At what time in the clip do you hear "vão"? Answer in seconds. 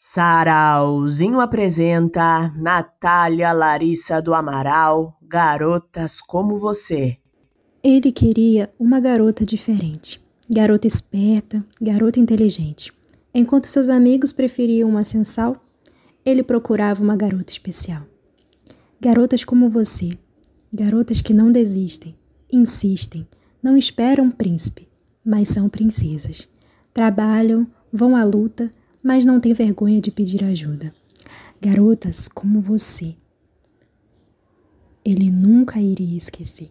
27.92-28.14